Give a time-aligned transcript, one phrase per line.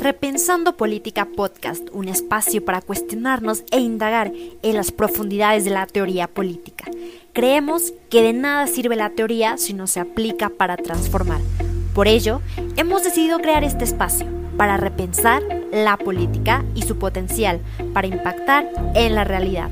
[0.00, 6.26] Repensando Política Podcast, un espacio para cuestionarnos e indagar en las profundidades de la teoría
[6.26, 6.86] política.
[7.34, 11.42] Creemos que de nada sirve la teoría si no se aplica para transformar.
[11.94, 12.40] Por ello,
[12.78, 14.26] hemos decidido crear este espacio
[14.56, 17.60] para repensar la política y su potencial
[17.92, 19.68] para impactar en la realidad.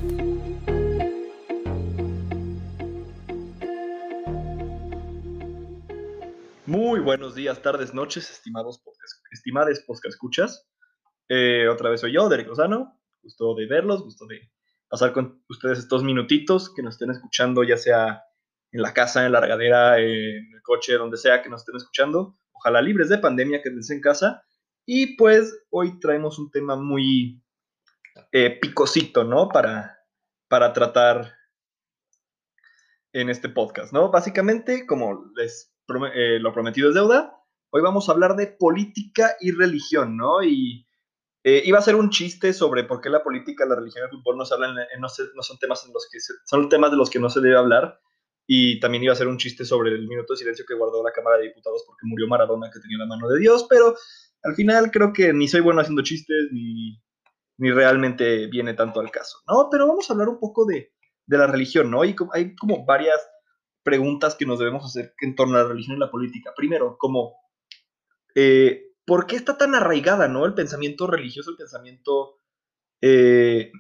[7.05, 10.69] Buenos días, tardes, noches, estimados podcast, estimadas podcast escuchas.
[11.29, 13.01] Eh, otra vez soy yo, Derek Lozano.
[13.23, 14.51] Gusto de verlos, gusto de
[14.89, 18.25] pasar con ustedes estos minutitos que nos estén escuchando, ya sea
[18.73, 22.37] en la casa, en la regadera, en el coche, donde sea que nos estén escuchando.
[22.53, 24.43] Ojalá libres de pandemia, que estén en casa.
[24.85, 27.43] Y pues hoy traemos un tema muy
[28.33, 29.49] eh, picosito, ¿no?
[29.49, 29.99] Para,
[30.49, 31.35] para tratar
[33.13, 34.11] en este podcast, ¿no?
[34.11, 35.68] Básicamente, como les
[36.15, 37.35] eh, lo prometido es deuda.
[37.71, 40.43] Hoy vamos a hablar de política y religión, ¿no?
[40.43, 40.87] Y
[41.45, 44.11] eh, iba a ser un chiste sobre por qué la política, la religión y el
[44.11, 47.19] fútbol no, se hablan, no, son temas en los que son temas de los que
[47.19, 48.01] no se debe hablar.
[48.47, 51.13] Y también iba a ser un chiste sobre el minuto de silencio que guardó la
[51.13, 53.67] Cámara de Diputados porque murió Maradona, que tenía la mano de Dios.
[53.69, 53.95] Pero
[54.43, 56.99] al final creo que ni soy bueno haciendo chistes, ni,
[57.59, 59.69] ni realmente viene tanto al caso, ¿no?
[59.71, 60.93] Pero vamos a hablar un poco de,
[61.27, 62.05] de la religión, ¿no?
[62.05, 63.21] Y hay como varias
[63.83, 66.53] preguntas que nos debemos hacer en torno a la religión y la política.
[66.57, 67.37] Primero, como,
[68.35, 70.45] eh, ¿por qué está tan arraigada, ¿no?
[70.45, 72.39] El pensamiento religioso, el pensamiento
[73.01, 73.73] eh,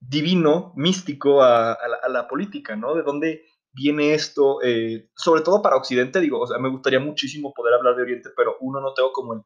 [0.00, 1.78] divino, místico a,
[2.08, 2.94] la, política, ¿no?
[2.94, 4.62] ¿De dónde viene esto?
[4.62, 8.30] Eh, sobre todo para Occidente, digo, o sea, me gustaría muchísimo poder hablar de Oriente,
[8.36, 9.42] pero uno no tengo como el,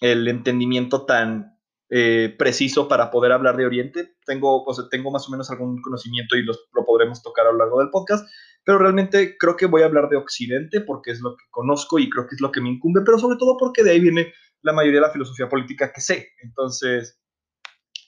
[0.00, 1.53] el entendimiento tan
[1.88, 4.16] preciso para poder hablar de Oriente.
[4.26, 7.58] Tengo, o tengo más o menos algún conocimiento y los, lo podremos tocar a lo
[7.58, 8.28] largo del podcast,
[8.64, 12.08] pero realmente creo que voy a hablar de Occidente porque es lo que conozco y
[12.10, 14.32] creo que es lo que me incumbe, pero sobre todo porque de ahí viene
[14.62, 16.30] la mayoría de la filosofía política que sé.
[16.42, 17.20] Entonces,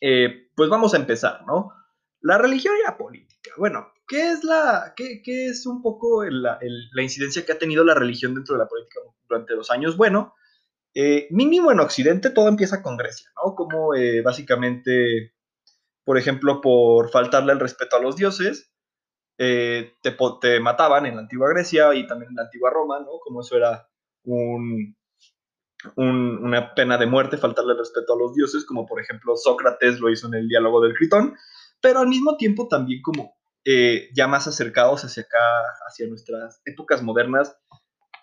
[0.01, 1.73] eh, pues vamos a empezar, ¿no?
[2.21, 3.51] La religión y la política.
[3.59, 6.59] Bueno, ¿qué es, la, qué, qué es un poco la,
[7.01, 9.97] incidencia que ha tenido la religión dentro de la política durante los años?
[9.97, 10.35] Bueno,
[10.99, 13.55] eh, mínimo en Occidente todo empieza con Grecia, ¿no?
[13.55, 15.35] Como eh, básicamente,
[16.05, 18.73] por ejemplo, por faltarle el respeto a los dioses,
[19.37, 23.19] eh, te, te, mataban en la antigua Grecia y también en la antigua Roma, ¿no?
[23.23, 23.87] Como eso era
[24.25, 24.97] un,
[25.97, 30.09] una pena de muerte, faltarle el respeto a los dioses, como por ejemplo Sócrates lo
[30.09, 31.37] hizo en el diálogo del Critón,
[31.83, 33.37] pero al mismo tiempo también como
[33.67, 35.39] eh, ya más acercados hacia acá,
[35.87, 37.55] hacia nuestras épocas modernas.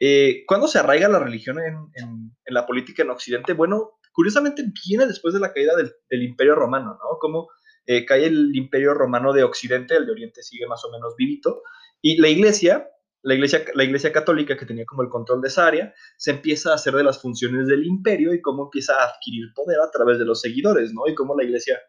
[0.05, 3.53] Eh, ¿Cuándo se arraiga la religión en, en, la política en Occidente?
[3.53, 7.17] Bueno, curiosamente viene después de la caída del, Imperio Romano, ¿no?
[7.21, 7.47] Como
[7.85, 11.61] eh, cae el imperio romano de Occidente, el de Oriente sigue más o menos vivito,
[12.01, 12.89] y la iglesia,
[13.21, 16.71] la iglesia, la iglesia católica que tenía como el control de esa área, se empieza
[16.71, 20.19] a hacer de las funciones del imperio y cómo empieza a adquirir poder a través
[20.19, 21.07] de los seguidores, ¿no?
[21.07, 21.79] Y cómo la iglesia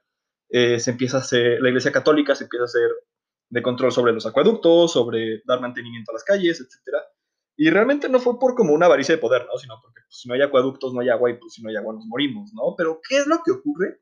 [0.50, 2.90] eh, se empieza a hacer, la iglesia católica se empieza a hacer
[3.50, 7.02] de control sobre los acueductos, sobre dar mantenimiento a las calles, etcétera.
[7.56, 9.58] Y realmente no fue por como una avaricia de poder, ¿no?
[9.58, 11.76] Sino porque pues, si no hay acueductos no hay agua y pues si no hay
[11.76, 12.74] agua nos morimos, ¿no?
[12.76, 14.00] Pero ¿qué es lo que ocurre?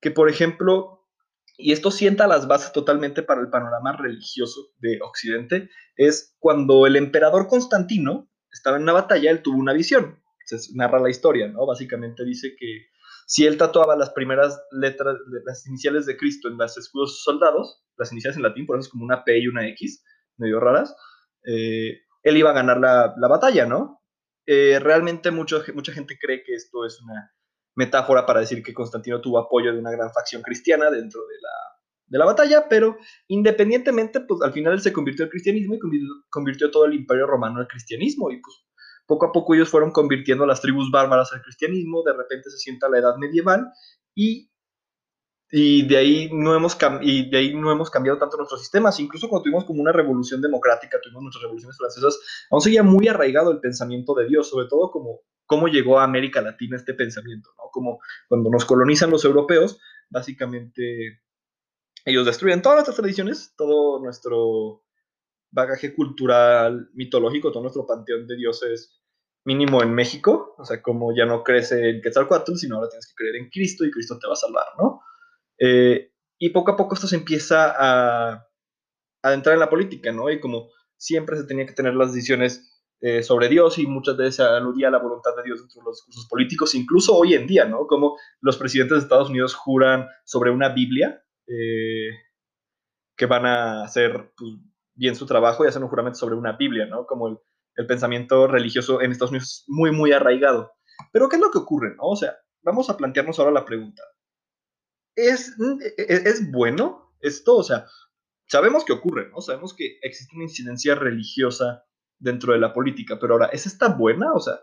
[0.00, 1.06] Que, por ejemplo,
[1.56, 6.96] y esto sienta las bases totalmente para el panorama religioso de Occidente, es cuando el
[6.96, 10.22] emperador Constantino estaba en una batalla, él tuvo una visión.
[10.44, 11.66] Se narra la historia, ¿no?
[11.66, 12.86] Básicamente dice que
[13.26, 18.10] si él tatuaba las primeras letras, las iniciales de Cristo en los escudos soldados, las
[18.12, 20.02] iniciales en latín, por eso es como una P y una X,
[20.38, 20.96] medio raras,
[21.44, 24.02] eh, él iba a ganar la, batalla, ¿no?
[24.46, 27.32] Eh, realmente mucho, mucha gente cree que esto es una
[27.76, 31.78] metáfora para decir que Constantino tuvo apoyo de una gran facción cristiana dentro de la,
[32.08, 32.96] de la batalla, pero
[33.28, 35.78] independientemente, pues al final él se convirtió al cristianismo y
[36.30, 38.56] convirtió, todo el imperio romano al cristianismo y pues
[39.06, 42.58] poco a poco ellos fueron convirtiendo a las tribus bárbaras al cristianismo, de repente se
[42.58, 43.70] sienta la edad medieval
[44.14, 44.50] y,
[45.50, 49.28] y, de, ahí no hemos y de ahí no hemos cambiado tanto nuestros sistemas, incluso
[49.28, 52.18] cuando tuvimos como una revolución democrática, tuvimos nuestras revoluciones francesas,
[52.50, 56.42] aún seguía muy arraigado el pensamiento de Dios, sobre todo como cómo llegó a América
[56.42, 57.70] Latina este pensamiento, ¿no?
[57.72, 59.80] Como cuando nos colonizan los europeos,
[60.10, 61.22] básicamente
[62.04, 64.84] ellos destruyen todas nuestras tradiciones, todo nuestro
[65.50, 69.00] bagaje cultural, mitológico, todo nuestro panteón de dioses
[69.44, 73.14] mínimo en México, o sea, como ya no crece en Quetzalcoatl, sino ahora tienes que
[73.14, 75.00] creer en Cristo y Cristo te va a salvar, ¿no?
[75.58, 78.48] Eh, y poco a poco esto se empieza a,
[79.22, 80.30] a entrar en la política, ¿no?
[80.30, 82.68] Y como siempre se tenía que tener las decisiones
[83.00, 85.98] eh, sobre Dios y muchas veces aludía a la voluntad de Dios dentro de los
[85.98, 87.86] discursos políticos, incluso hoy en día, ¿no?
[87.86, 92.10] Como los presidentes de Estados Unidos juran sobre una Biblia eh,
[93.16, 94.54] que van a hacer pues,
[94.94, 97.06] bien su trabajo y hacen un juramento sobre una Biblia, ¿no?
[97.06, 97.38] Como el,
[97.86, 100.72] pensamiento religioso en Estados Unidos es muy, muy arraigado.
[101.12, 102.02] Pero ¿qué es lo que ocurre, no?
[102.02, 104.02] O sea, vamos a plantearnos ahora la pregunta.
[105.18, 105.54] ¿Es,
[105.96, 107.56] es, es bueno esto?
[107.56, 107.86] O sea,
[108.46, 109.40] sabemos que ocurre, ¿no?
[109.40, 111.84] Sabemos que existe una incidencia religiosa
[112.18, 114.32] dentro de la política, pero ahora, ¿es esta buena?
[114.32, 114.60] O sea,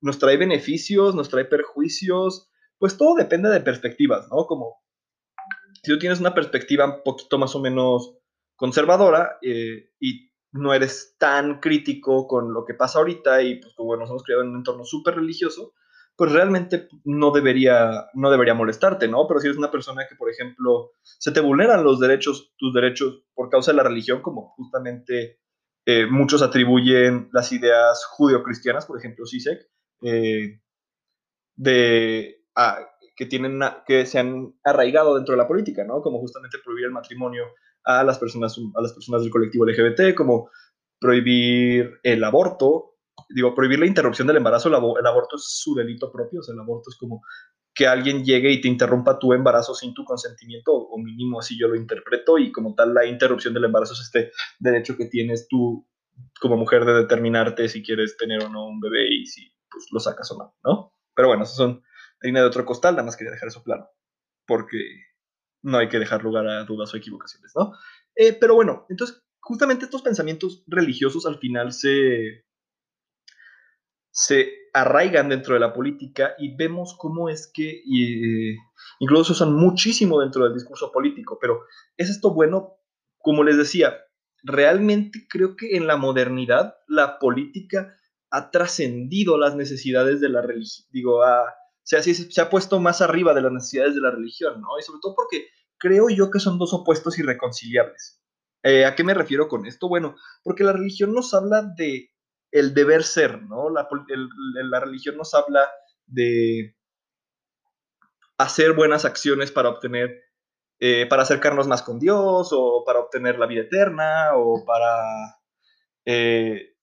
[0.00, 2.50] ¿nos trae beneficios, nos trae perjuicios?
[2.78, 4.46] Pues todo depende de perspectivas, ¿no?
[4.46, 4.82] Como
[5.82, 8.16] si tú tienes una perspectiva un poquito más o menos
[8.56, 13.96] conservadora eh, y no eres tan crítico con lo que pasa ahorita y pues como
[13.96, 15.74] nos hemos creado en un entorno súper religioso,
[16.16, 19.26] pues realmente no debería, no debería molestarte, ¿no?
[19.26, 23.24] Pero si eres una persona que, por ejemplo, se te vulneran los derechos, tus derechos
[23.34, 25.40] por causa de la religión, como justamente
[25.86, 29.68] eh, muchos atribuyen las ideas judio-cristianas, por ejemplo, Sisek,
[30.02, 30.60] eh,
[31.56, 32.44] de,
[33.16, 36.00] que, tienen que se han arraigado dentro de la política, ¿no?
[36.00, 37.44] Como justamente prohibir el matrimonio
[37.84, 40.48] a las personas, a las personas del colectivo LGBT, como
[41.00, 42.93] prohibir el aborto,
[43.28, 46.60] digo, prohibir la interrupción del embarazo, el, aborto es su delito propio, o sea, el
[46.60, 47.22] aborto es como
[47.74, 51.68] que alguien llegue y te interrumpa tu embarazo sin tu consentimiento, o mínimo así yo
[51.68, 55.86] lo interpreto, y como tal la interrupción del embarazo es este derecho que tienes tú
[56.40, 59.98] como mujer de determinarte si quieres tener o no un bebé y si pues, lo
[59.98, 60.92] sacas o no, ¿no?
[61.14, 61.82] Pero bueno, eso son
[62.22, 63.88] harina de otro costal, nada más quería dejar eso claro,
[64.46, 64.78] porque
[65.62, 67.72] no hay que dejar lugar a dudas o equivocaciones, ¿no?
[68.14, 72.44] Eh, pero bueno, entonces, justamente estos pensamientos religiosos al final se,
[74.16, 78.56] se arraigan dentro de la política y vemos cómo es que eh,
[79.00, 81.62] incluso se usan muchísimo dentro del discurso político, pero
[81.96, 82.76] ¿es esto bueno?
[83.18, 83.96] Como les decía,
[84.44, 87.92] realmente creo que en la modernidad la política
[88.30, 91.52] ha trascendido las necesidades de la religión, digo, ha,
[91.82, 94.78] se, se ha puesto más arriba de las necesidades de la religión, ¿no?
[94.78, 98.22] Y sobre todo porque creo yo que son dos opuestos irreconciliables.
[98.62, 99.88] Eh, ¿A qué me refiero con esto?
[99.88, 100.14] Bueno,
[100.44, 102.13] porque la religión nos habla de
[102.54, 103.68] el deber ser, ¿no?
[103.68, 103.88] La,
[104.80, 105.68] religión nos habla
[106.06, 106.76] de
[108.38, 110.22] hacer buenas acciones para obtener,
[110.78, 115.40] eh, para acercarnos más con Dios, o para obtener la vida eterna, o para
[116.04, 116.76] eh,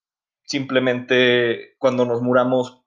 [0.44, 2.83] simplemente cuando nos muramos,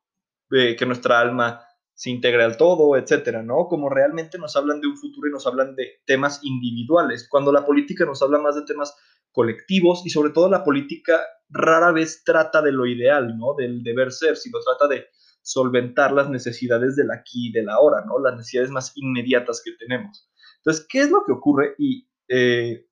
[0.51, 3.67] que nuestra alma se integra al todo, etcétera, ¿no?
[3.67, 7.65] Como realmente nos hablan de un futuro y nos hablan de temas individuales, cuando la
[7.65, 8.95] política nos habla más de temas
[9.35, 11.21] colectivos y sobre todo la política
[11.51, 13.55] rara vez trata de lo ideal, ¿no?
[13.55, 15.07] Del deber ser, sino trata de
[15.43, 18.19] solventar las necesidades del aquí y del ahora, ¿no?
[18.21, 20.31] Las necesidades más inmediatas que tenemos.
[20.59, 21.75] Entonces, ¿qué es lo que ocurre?
[21.79, 22.87] Y eh,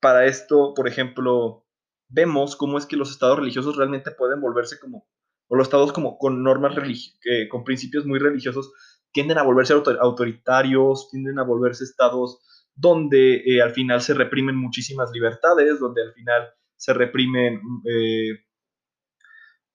[0.00, 1.66] para esto, por ejemplo,
[2.08, 5.06] vemos cómo es que los estados religiosos realmente pueden volverse como
[5.48, 7.20] o los estados como con normas religiosas,
[7.50, 8.72] con principios muy religiosos,
[9.12, 12.40] tienden a volverse autoritarios, tienden a volverse estados
[12.74, 18.44] donde eh, al final se reprimen muchísimas libertades, donde al final se reprimen eh,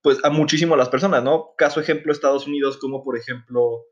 [0.02, 1.54] pues a muchísimo las personas, ¿no?
[1.56, 3.84] Caso ejemplo Estados Unidos, como por ejemplo,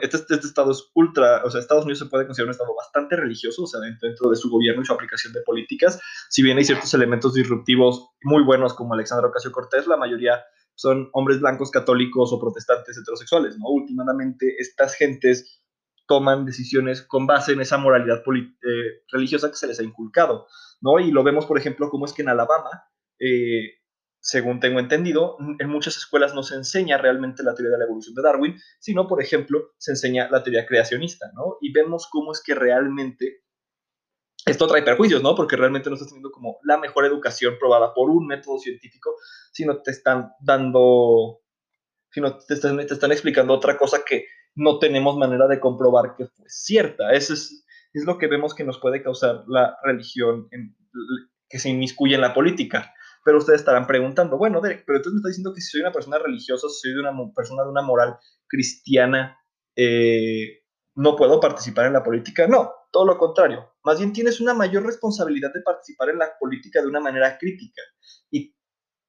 [0.00, 3.16] este, este, estado es ultra, o sea, Estados Unidos se puede considerar un estado bastante
[3.16, 6.64] religioso, o sea, dentro de su gobierno y su aplicación de políticas, si bien hay
[6.64, 10.42] ciertos elementos disruptivos muy buenos como Alexandra Ocasio Cortés, la mayoría
[10.74, 13.68] son hombres blancos católicos o protestantes heterosexuales, ¿no?
[13.70, 15.62] Últimamente estas gentes
[16.06, 20.46] toman decisiones con base en esa moralidad eh, religiosa que se les ha inculcado,
[20.80, 20.98] ¿no?
[21.00, 22.84] Y lo vemos, por ejemplo, cómo es que en Alabama,
[23.18, 23.80] eh,
[24.20, 28.14] según tengo entendido, en muchas escuelas no se enseña realmente la teoría de la evolución
[28.14, 31.58] de Darwin, sino, por ejemplo, se enseña la teoría creacionista, ¿no?
[31.60, 33.42] Y vemos cómo es que realmente
[34.46, 35.34] esto trae perjuicios, ¿no?
[35.34, 39.16] Porque realmente no estás teniendo como la mejor educación probada por un método científico,
[39.52, 41.40] sino te están dando,
[42.10, 46.26] sino te están, te están explicando otra cosa que no tenemos manera de comprobar que
[46.26, 47.12] fue cierta.
[47.12, 50.48] Eso es, es lo que vemos que nos puede causar la religión
[51.48, 52.92] que se inmiscuye en la política.
[53.24, 55.92] Pero ustedes estarán preguntando, bueno, Derek, pero entonces me está diciendo que si soy una
[55.92, 59.38] persona religiosa, si soy de una persona de una moral cristiana,
[59.76, 60.62] eh,
[60.94, 62.46] no puedo participar en la política.
[62.46, 63.74] No, todo lo contrario.
[63.84, 67.82] Más bien tienes una mayor responsabilidad de participar en la política de una manera crítica.
[68.30, 68.56] Y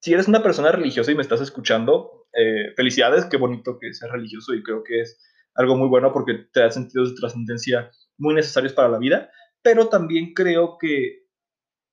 [0.01, 4.11] si eres una persona religiosa y me estás escuchando, eh, felicidades, qué bonito que seas
[4.11, 5.17] religioso y creo que es
[5.57, 9.29] algo muy bueno porque te da sentidos de trascendencia muy necesarios para la vida,
[9.61, 11.25] pero también creo que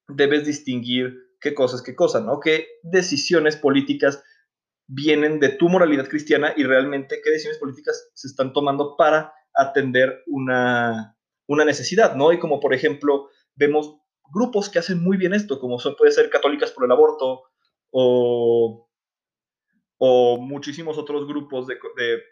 [0.08, 2.40] debes distinguir qué cosas, qué cosas, ¿no?
[2.40, 4.22] Qué decisiones políticas
[4.86, 10.22] vienen de tu moralidad cristiana y realmente qué decisiones políticas se están tomando para atender
[10.26, 11.16] una,
[11.46, 12.32] una necesidad, ¿no?
[12.32, 13.96] Y como por ejemplo vemos
[14.32, 17.44] grupos que hacen muy bien esto, como son, puede ser Católicas por el Aborto
[17.90, 18.88] o,
[19.98, 22.22] o muchísimos otros grupos de, de,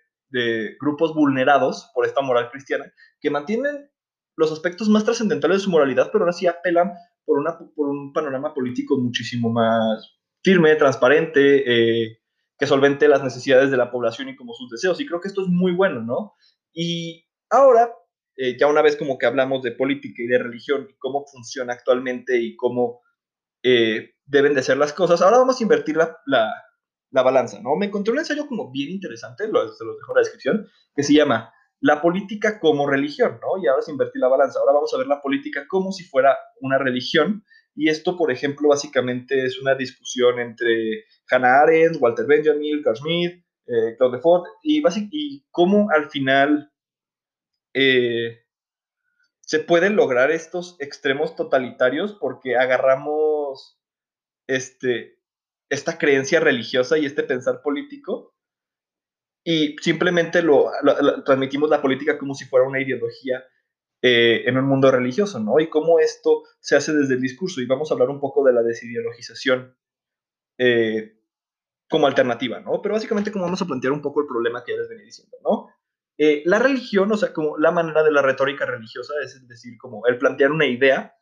[0.80, 3.90] grupos vulnerados por esta moral cristiana, que mantienen
[4.36, 6.92] los aspectos más trascendentales de su moralidad, pero ahora sí apelan
[7.24, 12.18] por, una, por un panorama político muchísimo más firme, transparente, eh,
[12.58, 15.00] que solvente las necesidades de la población y como sus deseos.
[15.00, 16.34] Y creo que esto es muy bueno, ¿no?
[16.72, 17.92] Y ahora,
[18.36, 21.72] eh, ya una vez como que hablamos de política y de religión y cómo funciona
[21.74, 23.00] actualmente y cómo
[23.62, 26.52] eh, deben de ser las cosas, ahora vamos a invertir la, la,
[27.20, 27.76] balanza, ¿no?
[27.76, 31.02] Me encontré un ensayo como bien interesante, lo, se los dejo en la descripción, que
[31.02, 33.62] se llama La política como religión, ¿no?
[33.62, 36.34] Y ahora se invertir la balanza, ahora vamos a ver la política como si fuera
[36.62, 42.82] una religión y esto, por ejemplo, básicamente es una discusión entre Hannah Arendt, Walter Benjamin,
[42.82, 46.70] Carl Schmitt, eh, Claude Ford, y, y cómo al final
[47.72, 48.44] eh,
[49.40, 53.80] se pueden lograr estos extremos totalitarios porque agarramos
[54.46, 55.18] este,
[55.72, 58.34] esta creencia religiosa y este pensar político
[59.42, 60.70] y simplemente lo,
[61.24, 63.42] transmitimos la política como si fuera una ideología
[64.02, 65.58] eh, en un mundo religioso, ¿no?
[65.60, 67.60] Y cómo esto se hace desde el discurso.
[67.60, 69.74] Y vamos a hablar un poco de la desideologización
[70.58, 71.18] eh,
[71.88, 72.82] como alternativa, ¿no?
[72.82, 75.38] Pero básicamente como vamos a plantear un poco el problema que ya les venía diciendo,
[75.42, 75.68] ¿no?
[76.18, 80.06] Eh, la religión, o sea, como la manera de la retórica religiosa, es decir, como
[80.06, 81.14] el plantear una idea,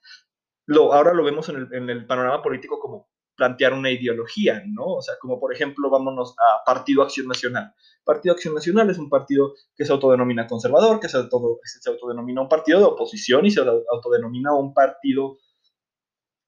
[0.66, 3.09] lo, ahora lo vemos en el, en el panorama político como
[3.41, 4.85] plantear una ideología, ¿no?
[4.97, 7.73] O sea, como por ejemplo, vámonos a Partido Acción Nacional.
[8.05, 12.81] Partido Acción Nacional es un partido que se autodenomina conservador, que se, autodenomina un partido
[12.81, 15.39] de oposición y se autodenomina un partido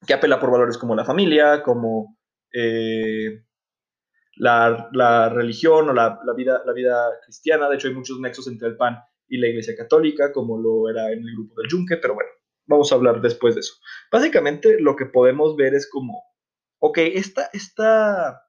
[0.07, 2.19] que apela por valores como la familia, como
[2.53, 3.43] eh,
[4.37, 7.71] la, religión o la, vida, la vida cristiana.
[7.71, 11.11] De hecho, hay muchos nexos entre el PAN y la Iglesia Católica, como lo era
[11.11, 12.29] en el grupo del Yunque, pero bueno,
[12.67, 13.77] vamos a hablar después de eso.
[14.11, 16.32] Básicamente, lo que podemos ver es como
[16.85, 18.43] ok, esta, esta,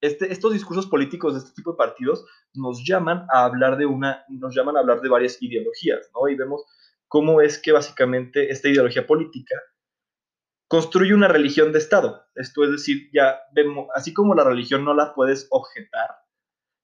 [0.00, 4.24] este, estos discursos políticos de este tipo de partidos nos llaman a hablar de una,
[4.28, 6.28] nos llaman a hablar de varias ideologías, ¿no?
[6.28, 6.64] Y vemos
[7.06, 9.54] cómo es que básicamente esta ideología política
[10.66, 12.26] construye una religión de Estado.
[12.34, 16.10] Esto es decir, ya vemos, así como la religión no la puedes objetar,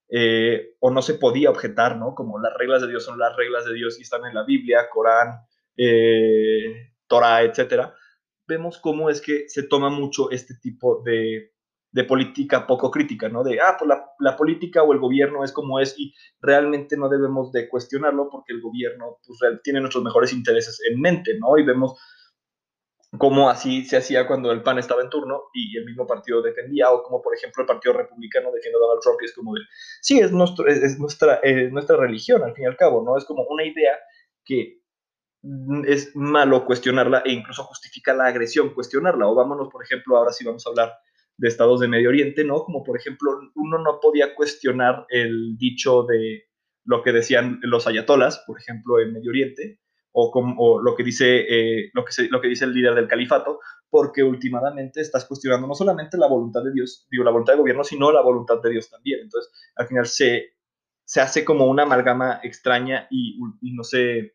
[0.08, 2.14] eh, o no se podía objetar, ¿no?
[2.14, 4.88] Como las reglas de Dios son las reglas de Dios y están en la Biblia,
[4.88, 5.40] Corán,
[5.76, 7.92] eh, Torah, etcétera
[8.50, 11.52] vemos cómo es que se toma mucho este tipo de,
[12.06, 13.42] política poco crítica, ¿no?
[13.42, 17.52] De, ah, pues la, política o el gobierno es como es y realmente no debemos
[17.52, 21.56] de cuestionarlo porque el gobierno pues, tiene nuestros mejores intereses en mente, ¿no?
[21.56, 21.98] Y vemos
[23.18, 26.90] cómo así se hacía cuando el PAN estaba en turno y el mismo partido defendía,
[26.90, 29.60] o como por ejemplo el Partido Republicano defiende a Donald Trump y es como de,
[30.00, 33.16] sí, es, nuestro, es, nuestra, es nuestra religión al fin y al cabo, ¿no?
[33.16, 33.96] Es como una idea
[34.44, 34.79] que
[35.86, 39.26] es malo cuestionarla e incluso justifica la agresión cuestionarla.
[39.26, 40.92] O vámonos, por ejemplo, ahora sí vamos a hablar
[41.36, 42.62] de estados de Medio Oriente, ¿no?
[42.64, 46.44] Como por ejemplo, uno no podía cuestionar el dicho de
[46.84, 49.80] lo que decían los ayatolas, por ejemplo, en Medio Oriente,
[50.12, 53.60] o, como, lo, que dice, eh, lo, que lo que dice el líder del califato,
[53.88, 57.84] porque últimamente estás cuestionando no solamente la voluntad de Dios, digo, la voluntad del gobierno,
[57.84, 59.20] sino la voluntad de Dios también.
[59.20, 60.56] Entonces, al final se,
[61.04, 64.34] se hace como una amalgama extraña y, y no sé,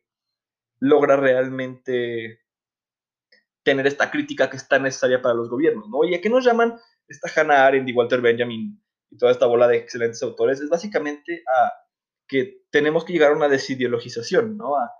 [0.80, 2.40] logra realmente
[3.62, 6.04] tener esta crítica que es tan necesaria para los gobiernos, ¿no?
[6.04, 6.78] ¿Y a qué nos llaman
[7.08, 8.80] esta Hannah Arendt y Walter Benjamin
[9.10, 10.60] y toda esta bola de excelentes autores?
[10.60, 11.72] Es básicamente a
[12.28, 14.76] que tenemos que llegar a una desideologización, ¿no?
[14.76, 14.90] A,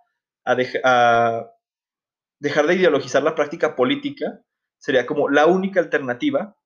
[0.44, 1.50] a
[2.40, 4.42] dejar de ideologizar la práctica política
[4.78, 6.56] sería como la única alternativa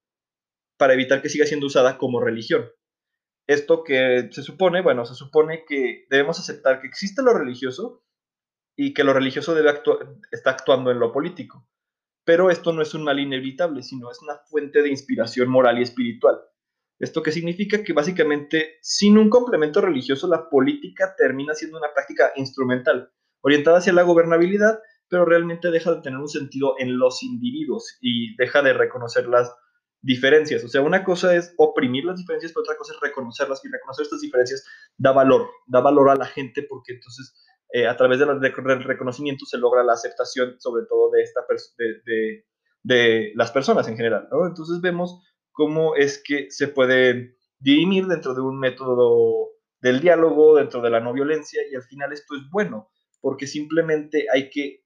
[0.78, 2.70] para evitar que siga siendo usada como religión.
[3.46, 8.02] Esto que se supone, bueno, se supone que debemos aceptar que existe lo religioso,
[8.76, 9.72] y que lo religioso debe
[10.30, 11.66] está actuando en lo político.
[12.24, 15.82] Pero esto no es un mal inevitable, sino es una fuente de inspiración moral y
[15.82, 16.40] espiritual.
[16.98, 17.82] ¿Esto qué significa?
[17.82, 23.10] Que básicamente sin un complemento religioso la política termina siendo una práctica instrumental,
[23.40, 28.36] orientada hacia la gobernabilidad, pero realmente deja de tener un sentido en los individuos y
[28.36, 29.50] deja de reconocer las
[30.02, 30.62] diferencias.
[30.62, 34.04] O sea, una cosa es oprimir las diferencias, pero otra cosa es reconocerlas y reconocer
[34.04, 34.64] estas diferencias
[34.96, 37.34] da valor, da valor a la gente porque entonces
[37.72, 38.40] eh, a través del
[38.84, 41.42] reconocimiento se logra la aceptación, sobre todo de, esta
[42.04, 42.44] de,
[42.82, 44.28] de, las personas en general.
[44.46, 45.22] Entonces vemos
[45.52, 49.50] cómo es que se puede dirimir dentro de un método
[49.80, 54.26] del diálogo, dentro de la no violencia, y al final esto es bueno, porque simplemente
[54.32, 54.84] hay que,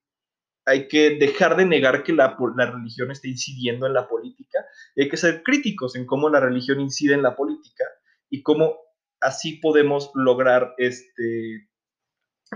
[0.65, 4.65] hay que dejar de negar que la, la religión está incidiendo en la política,
[4.95, 7.85] y hay que ser críticos en cómo la religión incide en la política
[8.29, 8.77] y cómo
[9.21, 11.69] así podemos lograr este,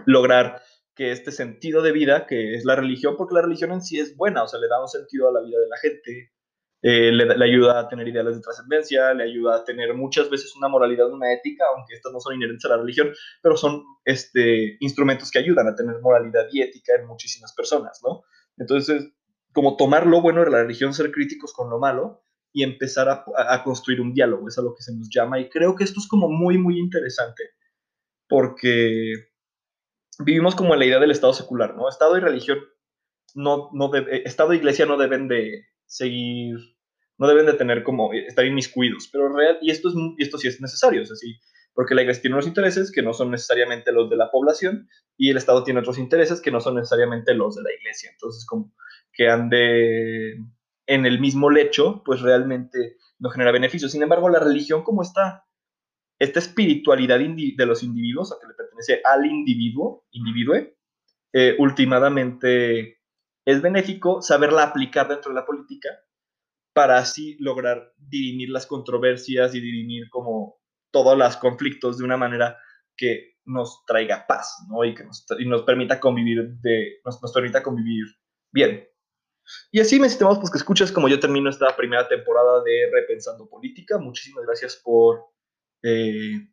[0.05, 0.62] lograr
[0.96, 4.17] que este sentido de vida, que es la religión, porque la religión en sí es
[4.17, 6.34] buena, o sea, le da un sentido a la vida de la gente,
[6.81, 10.69] eh, le, ayuda a tener ideales de trascendencia, le ayuda a tener muchas veces una
[10.69, 15.29] moralidad, una ética, aunque estas no son inherentes a la religión, pero son este, instrumentos
[15.31, 18.24] que ayudan a tener moralidad y ética en muchísimas personas, ¿no?
[18.58, 19.12] Entonces,
[19.53, 23.24] como tomar lo bueno de la religión, ser críticos con lo malo y empezar a,
[23.36, 26.00] a construir un diálogo, es a lo que se nos llama, y creo que esto
[26.00, 27.43] es como muy, muy interesante,
[28.27, 29.28] porque
[30.19, 31.89] vivimos como en la idea del Estado secular, ¿no?
[31.89, 32.59] Estado y religión,
[33.35, 36.57] no, no debe, Estado e iglesia no deben de seguir,
[37.17, 40.47] no deben de tener como, estar inmiscuidos, pero real, y esto, es, y esto sí
[40.47, 41.39] es necesario, es así,
[41.73, 45.29] porque la iglesia tiene unos intereses que no son necesariamente los de la población y
[45.29, 48.73] el Estado tiene otros intereses que no son necesariamente los de la iglesia, entonces como
[49.13, 50.38] que ande
[50.85, 53.91] en el mismo lecho, pues realmente no genera beneficios.
[53.91, 55.45] Sin embargo, la religión como está
[56.19, 60.77] esta espiritualidad de los individuos, a que le pertenece al individuo, individue,
[61.33, 62.99] eh, últimamente
[63.45, 65.89] es benéfico saberla aplicar dentro de la política
[66.73, 70.59] para así lograr dirimir las controversias y dirimir como
[70.91, 72.57] todos los conflictos de una manera
[72.97, 74.83] que nos traiga paz, ¿no?
[74.83, 78.05] Y que nos, nos permita convivir de, nos, nos, permita convivir
[78.51, 78.88] bien.
[79.71, 83.49] Y así, me estimamos, pues que escuchas como yo termino esta primera temporada de Repensando
[83.49, 83.97] Política.
[83.97, 85.25] Muchísimas gracias por
[85.83, 86.48] eh,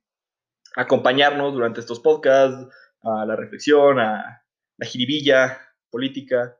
[0.76, 2.68] acompañarnos durante estos podcasts,
[3.02, 4.42] a la reflexión, a
[4.76, 6.56] la jiribilla política.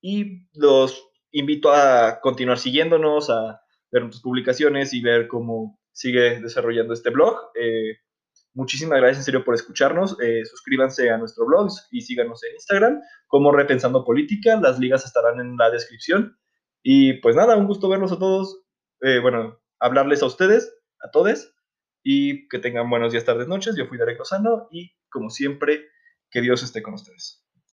[0.00, 3.60] Y los invito a continuar siguiéndonos, a
[3.90, 7.50] ver nuestras publicaciones y ver cómo sigue desarrollando este blog.
[7.54, 7.98] Eh,
[8.54, 10.16] muchísimas gracias en serio por escucharnos.
[10.20, 14.58] Eh, suscríbanse a nuestro blog y síganos en Instagram como Repensando Política.
[14.60, 16.38] Las ligas estarán en la descripción.
[16.82, 18.62] Y pues nada, un gusto verlos a todos.
[19.00, 21.55] bueno, hablarles a ustedes, a todos
[22.08, 23.74] y que tengan buenos días, tardes, noches.
[23.76, 25.86] Yo fui Derek Lozano y como siempre,
[26.30, 27.44] que Dios esté con ustedes.